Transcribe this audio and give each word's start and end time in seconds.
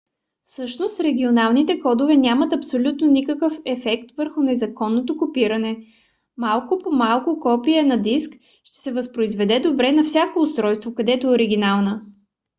всъщност 0.45 0.99
регионалните 0.99 1.79
кодове 1.79 2.15
нямат 2.15 2.53
абсолютно 2.53 3.07
никакъв 3.07 3.53
ефект 3.65 4.11
върху 4.17 4.41
незаконното 4.41 5.17
копиране; 5.17 5.85
малко 6.37 6.77
по 6.83 6.91
малко 6.91 7.39
копие 7.39 7.83
на 7.83 8.01
диск 8.01 8.31
ще 8.63 8.79
се 8.81 8.93
възпроизведе 8.93 9.59
добре 9.59 9.91
на 9.91 10.03
всяко 10.03 10.39
устройство 10.39 10.95
където 10.95 11.27
е 11.27 11.31
оригинална 11.31 12.01